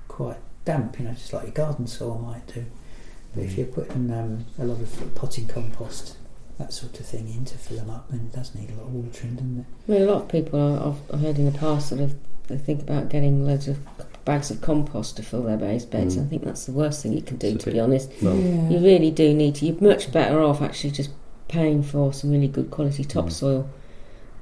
quite 0.08 0.36
damp, 0.64 0.98
you 0.98 1.06
know, 1.06 1.12
just 1.12 1.32
like 1.32 1.44
your 1.44 1.52
garden 1.52 1.86
soil 1.86 2.18
might 2.18 2.46
do. 2.54 2.64
But 3.34 3.44
if 3.44 3.52
Mm. 3.52 3.56
you're 3.58 3.66
putting 3.66 4.10
um, 4.12 4.44
a 4.58 4.64
lot 4.64 4.80
of 4.80 5.14
potting 5.14 5.46
compost, 5.46 6.16
that 6.58 6.72
sort 6.72 6.98
of 7.00 7.06
thing 7.06 7.28
in 7.34 7.44
to 7.46 7.56
fill 7.58 7.78
them 7.78 7.90
up, 7.90 8.10
then 8.10 8.20
it 8.20 8.32
does 8.32 8.54
need 8.54 8.70
a 8.70 8.74
lot 8.74 8.86
of 8.88 8.94
watering, 8.94 9.34
doesn't 9.34 9.58
it? 9.60 9.64
I 9.88 9.92
mean 9.92 10.02
a 10.08 10.12
lot 10.12 10.22
of 10.22 10.28
people 10.28 10.60
I- 10.60 10.88
I've 10.88 11.14
I've 11.14 11.20
heard 11.20 11.38
in 11.38 11.46
the 11.46 11.58
past 11.58 11.88
sort 11.88 12.00
of 12.02 12.14
they 12.48 12.58
think 12.58 12.82
about 12.82 13.08
getting 13.08 13.46
loads 13.46 13.68
of 13.68 13.78
bags 14.24 14.50
of 14.50 14.60
compost 14.60 15.16
to 15.16 15.22
fill 15.22 15.42
their 15.44 15.56
raised 15.56 15.90
beds. 15.90 16.16
Mm. 16.16 16.22
I 16.22 16.28
think 16.28 16.44
that's 16.44 16.66
the 16.66 16.72
worst 16.72 17.02
thing 17.02 17.12
you 17.14 17.22
can 17.22 17.36
do. 17.38 17.48
It's 17.48 17.64
To 17.64 17.70
be 17.72 17.80
honest, 17.80 18.10
Well, 18.22 18.36
you 18.36 18.78
really 18.78 19.10
do 19.10 19.32
need 19.34 19.54
to. 19.56 19.66
You're 19.66 19.80
much 19.80 20.12
better 20.12 20.42
off 20.42 20.60
actually 20.60 20.90
just 20.90 21.10
paying 21.48 21.82
for 21.82 22.12
some 22.12 22.30
really 22.30 22.48
good 22.48 22.70
quality 22.70 23.04
topsoil. 23.04 23.60
Um, 23.60 23.68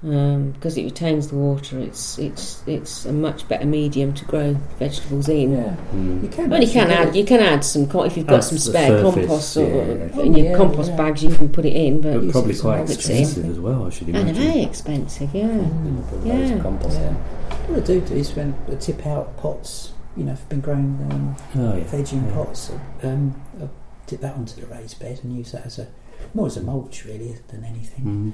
because 0.02 0.78
it 0.78 0.84
retains 0.84 1.28
the 1.28 1.36
water, 1.36 1.78
it's 1.78 2.18
it's 2.18 2.62
it's 2.66 3.04
a 3.04 3.12
much 3.12 3.46
better 3.48 3.66
medium 3.66 4.14
to 4.14 4.24
grow 4.24 4.54
vegetables 4.78 5.28
in. 5.28 5.52
Yeah, 5.52 5.76
mm. 5.92 6.22
you 6.22 6.28
can. 6.28 6.48
Well, 6.48 6.62
you 6.62 6.70
can 6.70 6.90
add 6.90 7.14
you 7.14 7.24
can 7.24 7.40
add 7.40 7.62
some 7.62 7.86
co- 7.86 8.04
if 8.04 8.16
you've 8.16 8.26
got 8.26 8.36
Add 8.36 8.44
some 8.44 8.58
spare 8.58 8.88
surface, 8.88 9.14
compost 9.26 9.56
or, 9.58 9.60
yeah. 9.60 10.22
in 10.22 10.34
your 10.34 10.46
Oh, 10.46 10.50
yeah, 10.52 10.56
compost 10.56 10.90
yeah. 10.90 10.96
bags, 10.96 11.22
you 11.22 11.30
can 11.34 11.50
put 11.50 11.66
it 11.66 11.74
in. 11.76 12.00
But 12.00 12.20
but 12.20 12.30
probably 12.32 12.56
quite 12.56 12.80
as 12.80 12.88
well. 12.88 12.96
expensive 12.96 13.44
as 13.50 13.60
well. 13.60 13.86
I 13.86 13.90
should 13.90 14.08
and 14.08 14.16
imagine. 14.16 14.34
they're 14.42 14.52
very 14.52 14.62
expensive, 14.64 15.34
yeah. 15.34 15.42
You 15.48 15.52
know, 15.58 16.04
loads 16.12 16.24
Yeah. 16.50 16.54
of 16.56 16.62
compost 16.62 16.98
Yeah. 16.98 17.08
in. 17.08 17.14
What 17.14 17.78
I 17.82 17.86
do 17.86 18.00
do 18.00 18.14
is 18.14 18.34
when 18.34 18.54
I 18.72 18.74
tip 18.76 19.06
out 19.06 19.36
pots, 19.36 19.92
you 20.16 20.24
know, 20.24 20.32
if 20.32 20.40
I've 20.40 20.48
been 20.48 20.60
growing 20.60 21.06
um, 21.10 21.36
Oh 21.56 21.76
yeah. 21.76 21.84
veg 21.84 22.10
in 22.14 22.24
Yeah. 22.26 22.32
pots, 22.34 22.72
um, 23.02 23.34
I 23.62 23.68
tip 24.06 24.22
that 24.22 24.34
onto 24.34 24.58
the 24.60 24.66
raised 24.66 24.98
bed 24.98 25.20
and 25.22 25.36
use 25.36 25.52
that 25.52 25.66
as 25.66 25.78
a 25.78 25.88
more 26.32 26.46
as 26.46 26.56
a 26.56 26.62
mulch 26.62 27.04
really 27.04 27.36
than 27.48 27.64
anything. 27.64 28.04
Mm. 28.04 28.32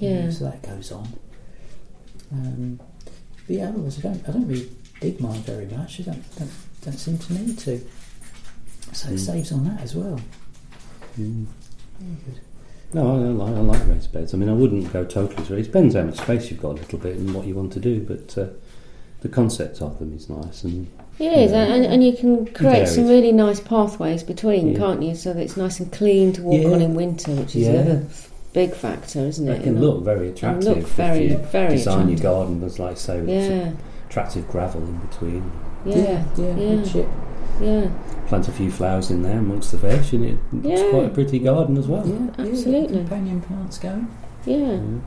Yeah. 0.00 0.30
So 0.30 0.44
that 0.44 0.62
goes 0.62 0.92
on. 0.92 1.08
Um, 2.32 2.80
but 3.46 3.56
yeah, 3.56 3.68
otherwise 3.68 3.98
I 3.98 4.02
don't 4.02 4.28
I 4.28 4.32
don't 4.32 4.46
really 4.48 4.70
dig 5.00 5.20
mine 5.20 5.40
very 5.42 5.66
much. 5.66 6.00
I 6.00 6.04
don't 6.04 6.36
don't, 6.38 6.50
don't 6.84 6.98
seem 6.98 7.18
to 7.18 7.32
need 7.34 7.58
to. 7.60 7.80
So 8.92 9.08
it 9.08 9.14
Mm. 9.14 9.18
saves 9.18 9.52
on 9.52 9.64
that 9.64 9.80
as 9.80 9.94
well. 9.94 10.20
Mm. 11.18 11.46
Very 12.00 12.16
good. 12.26 12.40
No, 12.94 13.06
I, 13.10 13.14
I 13.16 13.28
like 13.28 13.54
I 13.56 13.60
like 13.60 13.88
raised 13.88 14.12
beds. 14.12 14.34
I 14.34 14.36
mean, 14.36 14.48
I 14.48 14.52
wouldn't 14.54 14.92
go 14.92 15.04
totally 15.04 15.44
to 15.46 15.54
it. 15.56 15.62
Depends 15.62 15.94
how 15.94 16.02
much 16.02 16.18
space 16.18 16.50
you've 16.50 16.60
got 16.62 16.70
a 16.72 16.80
little 16.80 16.98
bit 16.98 17.16
and 17.16 17.34
what 17.34 17.46
you 17.46 17.54
want 17.54 17.72
to 17.74 17.80
do. 17.80 18.00
But 18.00 18.36
uh, 18.38 18.48
the 19.20 19.28
concept 19.28 19.80
of 19.82 19.98
them 19.98 20.14
is 20.14 20.28
nice, 20.28 20.64
and 20.64 20.88
It 21.18 21.32
is, 21.32 21.52
Yeah. 21.52 21.64
and, 21.72 21.84
and 21.86 22.02
you 22.04 22.14
can 22.16 22.46
create 22.46 22.88
some 22.88 23.06
really 23.06 23.30
nice 23.32 23.60
pathways 23.60 24.22
between, 24.24 24.72
Yeah. 24.72 24.78
can't 24.78 25.02
you? 25.02 25.14
So 25.14 25.32
that 25.32 25.40
it's 25.40 25.56
nice 25.56 25.78
and 25.80 25.92
clean 25.92 26.32
to 26.34 26.42
walk 26.42 26.60
Yeah. 26.62 26.70
on 26.70 26.82
in 26.82 26.94
winter, 26.94 27.30
which 27.32 27.54
is 27.56 27.62
Yeah. 27.66 27.72
the 27.72 27.80
other 27.80 28.06
big 28.52 28.74
factor, 28.74 29.20
isn't 29.20 29.48
it? 29.48 29.60
it? 29.60 29.64
can 29.64 29.80
look 29.80 30.04
very 30.04 30.28
attractive. 30.30 30.64
look 30.76 30.86
very, 30.86 31.26
if 31.26 31.30
you 31.32 31.36
very 31.46 31.70
design 31.70 32.00
attractive. 32.10 32.22
your 32.24 32.32
garden 32.32 32.62
as 32.64 32.78
like 32.78 32.96
so, 32.96 33.22
Yeah, 33.26 33.72
attractive 34.08 34.48
gravel 34.48 34.82
in 34.82 34.98
between. 34.98 35.50
yeah, 35.86 36.24
yeah, 36.36 36.54
yeah, 36.56 36.82
good 36.92 37.06
yeah. 37.60 37.90
Plant 38.28 38.48
a 38.48 38.52
few 38.52 38.70
flowers 38.70 39.10
in 39.10 39.22
there 39.22 39.38
amongst 39.38 39.72
the 39.72 39.78
veg, 39.78 40.12
and 40.14 40.24
it, 40.24 40.38
it's 40.64 40.82
Yeah. 40.82 40.90
quite 40.90 41.06
a 41.06 41.10
pretty 41.10 41.38
garden 41.38 41.76
as 41.76 41.86
well. 41.86 42.06
Yeah, 42.06 42.14
yeah, 42.14 42.44
get 42.44 42.46
Absolutely. 42.52 42.96
companion 42.98 43.40
plants 43.42 43.78
going. 43.78 44.08
yeah. 44.46 44.56
Mm. 44.56 45.00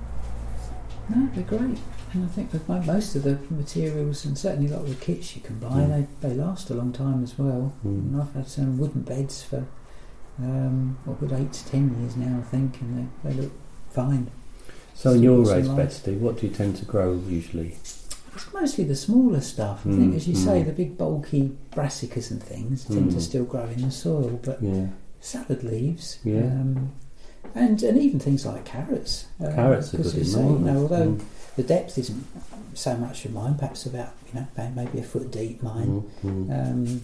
No, 1.09 1.29
they're 1.33 1.43
great. 1.43 1.77
And 2.13 2.23
I 2.23 2.27
think 2.27 2.53
with 2.53 2.67
mo- 2.69 2.81
most 2.81 3.15
of 3.15 3.23
the 3.23 3.37
materials, 3.49 4.25
and 4.25 4.37
certainly 4.37 4.71
a 4.71 4.75
lot 4.75 4.83
of 4.83 4.89
the 4.89 4.95
kits 5.05 5.35
you 5.35 5.41
can 5.41 5.59
buy, 5.59 5.67
Mm. 5.69 6.07
they, 6.21 6.29
they 6.29 6.35
last 6.35 6.69
a 6.69 6.73
long 6.75 6.91
time 6.93 7.23
as 7.23 7.37
well. 7.37 7.73
Mm. 7.85 8.13
And 8.13 8.21
I've 8.21 8.33
had 8.33 8.47
some 8.47 8.77
wooden 8.77 9.01
beds 9.01 9.41
for 9.43 9.65
um, 10.39 10.97
what 11.05 11.21
would 11.21 11.31
eight 11.33 11.51
to 11.53 11.65
ten 11.67 11.99
years 12.01 12.15
now, 12.15 12.39
I 12.39 12.41
think, 12.43 12.81
and 12.81 13.09
they, 13.23 13.29
they 13.29 13.41
look 13.41 13.51
fine. 13.91 14.29
So 14.93 15.11
in 15.11 15.23
your 15.23 15.37
life. 15.39 15.75
beds, 15.75 15.95
Steve, 15.97 16.21
what 16.21 16.39
do 16.39 16.47
you 16.47 16.53
tend 16.53 16.77
to 16.77 16.85
grow 16.85 17.13
usually? 17.27 17.77
It's 18.33 18.53
mostly 18.53 18.83
the 18.83 18.95
smaller 18.95 19.41
stuff. 19.41 19.81
I 19.85 19.89
think, 19.91 20.13
Mm, 20.13 20.15
as 20.15 20.27
you 20.27 20.35
say, 20.35 20.61
mm. 20.61 20.65
the 20.65 20.71
big 20.73 20.97
bulky 20.97 21.55
brassicas 21.71 22.31
and 22.31 22.41
things 22.43 22.85
tend 22.85 23.11
to 23.11 23.17
Mm. 23.17 23.21
still 23.21 23.45
grow 23.45 23.65
in 23.65 23.81
the 23.81 23.91
soil, 23.91 24.39
but 24.43 24.61
Yeah, 24.61 24.87
salad 25.21 25.63
leaves, 25.63 26.19
Yeah. 26.23 26.39
um, 26.41 26.91
and 27.53 27.81
and 27.83 27.97
even 27.97 28.19
things 28.19 28.45
like 28.45 28.65
carrots. 28.65 29.25
uh, 29.41 29.51
carrots 29.53 29.93
are 29.93 29.97
good 29.97 30.05
as 30.07 30.13
in 30.13 30.19
you 30.19 30.25
say, 30.25 30.41
you 30.43 30.59
know, 30.59 30.81
although 30.81 31.17
the 31.55 31.63
depth 31.63 31.97
isn't 31.97 32.25
so 32.73 32.97
much 32.97 33.23
of 33.23 33.33
mine, 33.33 33.55
perhaps 33.55 33.85
about 33.85 34.11
you 34.33 34.39
know 34.41 34.47
maybe 34.75 34.99
a 34.99 35.03
foot 35.03 35.31
deep 35.31 35.63
mine. 35.63 36.03
mm, 36.23 36.47
mm. 36.47 36.71
Um, 36.71 37.01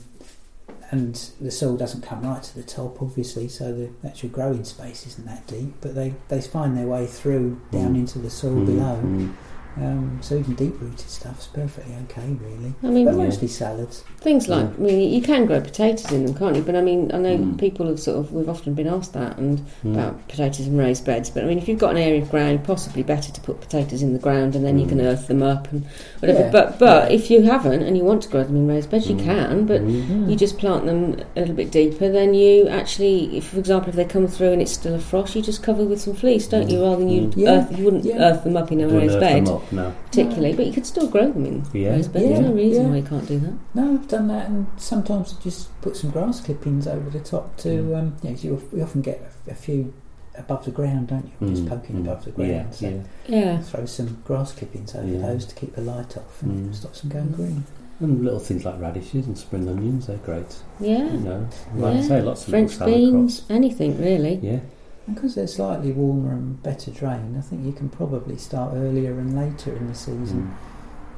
and 0.91 1.15
the 1.39 1.51
soil 1.51 1.77
doesn't 1.77 2.01
come 2.01 2.21
right 2.23 2.43
to 2.43 2.55
the 2.55 2.63
top, 2.63 3.01
obviously, 3.01 3.47
so 3.47 3.73
the 3.73 3.89
actual 4.07 4.29
growing 4.29 4.63
space 4.65 5.07
isn't 5.07 5.25
that 5.25 5.47
deep. 5.47 5.73
But 5.81 5.95
they, 5.95 6.13
they 6.27 6.41
find 6.41 6.77
their 6.77 6.87
way 6.87 7.07
through 7.07 7.61
down 7.71 7.93
Mm. 7.95 7.99
into 7.99 8.19
the 8.19 8.29
soil 8.29 8.51
Mm, 8.57 8.65
below. 8.65 9.29
Um, 9.77 10.17
so 10.21 10.35
even 10.35 10.53
deep 10.55 10.79
rooted 10.81 10.99
stuff's 10.99 11.47
perfectly 11.47 11.95
okay, 12.09 12.35
really. 12.41 12.73
I 12.83 12.87
mean, 12.87 13.05
But 13.05 13.15
Yeah. 13.15 13.23
mostly 13.23 13.47
salads. 13.47 14.03
Things 14.19 14.49
like, 14.49 14.65
I 14.65 14.81
mean, 14.81 15.13
you 15.13 15.21
can 15.21 15.45
grow 15.45 15.61
potatoes 15.61 16.11
in 16.11 16.25
them, 16.25 16.35
can't 16.35 16.57
you? 16.57 16.61
But 16.61 16.75
I 16.75 16.81
mean, 16.81 17.09
I 17.13 17.17
know 17.17 17.37
Mm. 17.37 17.57
people 17.57 17.87
have 17.87 17.99
sort 17.99 18.17
of, 18.17 18.33
we've 18.33 18.49
often 18.49 18.73
been 18.73 18.87
asked 18.87 19.13
that 19.13 19.37
and 19.37 19.61
Mm. 19.85 19.93
about 19.93 20.27
potatoes 20.27 20.67
and 20.67 20.77
raised 20.77 21.05
beds. 21.05 21.29
But 21.29 21.43
I 21.43 21.47
mean, 21.47 21.57
if 21.57 21.69
you've 21.69 21.79
got 21.79 21.91
an 21.91 21.97
area 21.97 22.21
of 22.21 22.29
ground, 22.29 22.63
possibly 22.65 23.01
better 23.01 23.31
to 23.31 23.41
put 23.41 23.61
potatoes 23.61 24.03
in 24.03 24.11
the 24.11 24.19
ground 24.19 24.55
and 24.57 24.65
then 24.65 24.77
you 24.77 24.85
Mm. 24.85 24.89
can 24.89 25.01
earth 25.01 25.27
them 25.27 25.41
up 25.41 25.71
and 25.71 25.83
whatever. 26.19 26.41
Yeah, 26.41 26.49
But 26.51 26.77
but 26.77 27.09
yeah. 27.09 27.15
if 27.15 27.31
you 27.31 27.43
haven't 27.43 27.81
and 27.81 27.97
you 27.97 28.03
want 28.03 28.23
to 28.23 28.29
grow 28.29 28.43
them 28.43 28.57
in 28.57 28.67
raised 28.67 28.91
beds, 28.91 29.09
you 29.09 29.15
Mm. 29.15 29.23
can. 29.23 29.65
But 29.65 29.81
Mm. 29.87 30.29
you 30.29 30.35
just 30.35 30.57
plant 30.57 30.85
them 30.85 31.15
a 31.37 31.39
little 31.39 31.55
bit 31.55 31.71
deeper. 31.71 32.09
Then 32.09 32.33
you 32.33 32.67
actually, 32.67 33.37
if, 33.37 33.45
for 33.45 33.59
example, 33.59 33.89
if 33.89 33.95
they 33.95 34.03
come 34.05 34.27
through 34.27 34.51
and 34.51 34.61
it's 34.61 34.73
still 34.73 34.95
a 34.95 34.99
frost, 34.99 35.33
you 35.33 35.41
just 35.41 35.63
cover 35.63 35.85
with 35.85 36.01
some 36.01 36.13
fleece, 36.13 36.45
don't 36.47 36.69
you? 36.69 36.83
Rather 36.83 36.97
than 36.97 37.09
you. 37.09 37.31
Yeah, 37.37 37.51
earth, 37.69 37.77
you 37.77 37.85
wouldn't 37.85 38.03
yeah. 38.03 38.17
earth 38.31 38.43
them 38.43 38.57
up 38.57 38.69
in 38.71 38.81
a 38.81 38.87
Don't 38.87 38.97
raised 38.99 39.15
earth 39.15 39.60
bed, 39.61 39.69
them 39.69 39.79
up, 39.79 39.93
no. 39.93 39.95
particularly. 40.07 40.53
But 40.55 40.65
you 40.67 40.73
could 40.73 40.85
still 40.85 41.07
grow 41.07 41.31
them 41.31 41.45
in 41.45 41.63
Yeah. 41.73 41.91
raised 41.91 42.11
beds. 42.13 42.25
There's 42.25 42.39
no 42.39 42.53
reason 42.53 42.83
yeah. 42.85 42.89
why 42.89 42.97
you 42.97 43.03
can't 43.03 43.27
do 43.27 43.39
that. 43.39 43.53
No, 43.75 43.93
I've 43.93 44.07
done 44.07 44.27
that, 44.27 44.49
and 44.49 44.67
sometimes 44.77 45.35
I 45.39 45.43
just 45.43 45.81
put 45.81 45.95
some 45.97 46.09
grass 46.11 46.41
clippings 46.41 46.87
over 46.87 47.09
the 47.09 47.19
top 47.19 47.55
to. 47.57 47.69
Mm. 47.69 47.97
Um, 47.99 48.15
you 48.23 48.29
know, 48.29 48.35
'cause 48.35 48.43
you, 48.43 48.69
we 48.71 48.81
often 48.81 49.01
get 49.01 49.21
a, 49.47 49.51
a 49.51 49.55
few 49.55 49.93
above 50.37 50.63
the 50.65 50.71
ground, 50.71 51.07
don't 51.07 51.29
you? 51.41 51.47
Just 51.49 51.65
Mm, 51.65 51.69
poking 51.69 51.95
mm. 51.97 52.01
above 52.01 52.23
the 52.25 52.31
ground. 52.31 52.51
Yeah, 52.51 52.71
so 52.71 52.87
yeah. 52.89 53.01
Yeah. 53.27 53.61
throw 53.61 53.85
some 53.85 54.21
grass 54.25 54.53
clippings 54.53 54.95
over 54.95 55.05
Yeah. 55.07 55.19
those 55.27 55.45
to 55.45 55.55
keep 55.55 55.75
the 55.75 55.81
light 55.81 56.15
off 56.17 56.41
and 56.41 56.69
Mm. 56.71 56.75
stop 56.75 56.93
them 56.95 57.09
going 57.09 57.31
green. 57.31 57.63
And 57.99 58.23
little 58.23 58.39
things 58.39 58.65
like 58.65 58.79
radishes 58.81 59.27
and 59.27 59.37
spring 59.37 59.67
onions, 59.67 60.07
they're 60.07 60.17
great. 60.17 60.55
Yeah. 60.79 61.03
You 61.11 61.19
know, 61.19 61.47
like 61.75 61.97
I 61.97 62.01
say, 62.01 62.21
lots 62.21 62.43
of 62.43 62.49
French 62.49 62.71
little 62.79 62.87
salad 62.87 62.95
beans, 62.95 63.39
crops. 63.41 63.51
anything 63.51 63.99
really. 64.01 64.39
Yeah, 64.41 64.51
And 64.53 64.61
because 65.07 65.35
they're 65.35 65.47
slightly 65.47 65.91
warmer 65.91 66.31
and 66.33 66.61
better 66.63 66.91
drained, 66.91 67.37
I 67.37 67.41
think 67.41 67.65
you 67.65 67.71
can 67.71 67.89
probably 67.89 68.37
start 68.37 68.73
earlier 68.75 69.11
and 69.19 69.35
later 69.35 69.75
in 69.75 69.87
the 69.87 69.95
season 69.95 70.53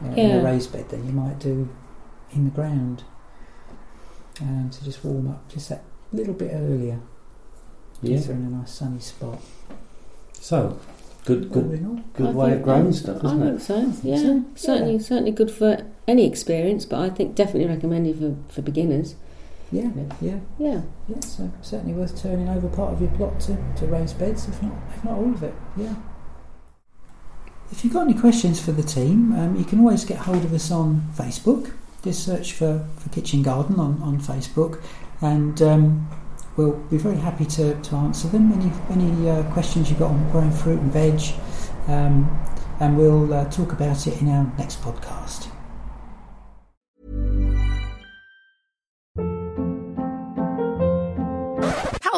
Mm. 0.01 0.07
uh, 0.09 0.15
in 0.15 0.29
Yeah. 0.29 0.35
a 0.37 0.43
raised 0.43 0.71
bed 0.73 0.89
than 0.89 1.05
you 1.05 1.11
might 1.13 1.39
do 1.39 1.69
in 2.33 2.45
the 2.45 2.49
ground. 2.51 3.03
Um, 4.41 4.69
to 4.71 4.83
just 4.83 5.03
warm 5.05 5.27
up 5.29 5.47
just 5.51 5.69
that 5.69 5.83
little 6.11 6.33
bit 6.33 6.51
earlier. 6.53 6.99
yeah. 8.01 8.17
If 8.17 8.25
they're 8.27 8.35
in 8.35 8.45
a 8.45 8.49
nice 8.49 8.71
sunny 8.71 8.99
spot. 8.99 9.39
So, 10.33 10.77
good, 11.25 11.51
good, 11.51 11.69
good 12.13 12.27
I 12.27 12.31
way 12.31 12.45
think- 12.47 12.57
of 12.57 12.63
growing 12.63 12.87
I- 12.87 12.91
stuff, 12.91 13.23
I 13.23 13.27
isn't 13.27 13.41
think 13.41 13.59
it? 13.59 13.61
so. 14.01 14.07
Yeah, 14.09 14.17
so, 14.17 14.43
certainly, 14.55 14.93
yeah. 14.93 14.99
certainly 14.99 15.31
good 15.31 15.51
for 15.51 15.77
any 16.07 16.25
experience, 16.25 16.83
but 16.85 16.99
I 16.99 17.09
think 17.09 17.35
definitely 17.35 17.67
recommended 17.73 18.17
for, 18.17 18.35
for 18.53 18.61
beginners. 18.61 19.15
Yeah, 19.73 19.89
yeah, 20.21 20.39
Yeah, 20.59 20.81
yeah. 21.07 21.19
So 21.21 21.51
certainly 21.63 21.93
worth 21.93 22.21
turning 22.21 22.47
over 22.47 22.67
part 22.67 22.93
of 22.93 23.01
your 23.01 23.09
plot 23.11 23.39
to, 23.41 23.57
to 23.77 23.87
raised 23.87 24.19
beds, 24.19 24.47
if 24.47 24.61
not 24.61 24.73
if 24.95 25.03
not 25.03 25.13
all 25.17 25.33
of 25.33 25.41
it. 25.41 25.55
Yeah. 25.75 25.95
If 27.71 27.83
you've 27.83 27.93
got 27.93 28.07
any 28.07 28.13
questions 28.13 28.63
for 28.63 28.71
the 28.71 28.83
team, 28.83 29.33
um, 29.33 29.55
you 29.55 29.65
can 29.65 29.79
always 29.79 30.05
get 30.05 30.19
hold 30.19 30.45
of 30.45 30.53
us 30.53 30.69
on 30.69 31.09
Facebook. 31.15 31.73
Just 32.03 32.23
search 32.23 32.53
for, 32.53 32.87
for 32.97 33.09
Kitchen 33.09 33.41
Garden 33.41 33.79
on, 33.79 33.99
on 34.03 34.19
Facebook, 34.19 34.79
and 35.21 35.59
um, 35.63 36.07
we'll 36.55 36.77
be 36.91 36.97
very 36.97 37.17
happy 37.17 37.45
to, 37.45 37.73
to 37.81 37.95
answer 37.95 38.27
them. 38.27 38.51
Any 38.51 38.71
any 38.91 39.29
uh, 39.29 39.41
questions 39.53 39.89
you've 39.89 39.99
got 39.99 40.11
on 40.11 40.29
growing 40.29 40.51
fruit 40.51 40.79
and 40.79 40.91
veg, 40.91 41.19
um, 41.87 42.29
and 42.79 42.95
we'll 42.95 43.33
uh, 43.33 43.49
talk 43.49 43.71
about 43.71 44.05
it 44.05 44.21
in 44.21 44.29
our 44.29 44.53
next 44.59 44.81
podcast. 44.81 45.52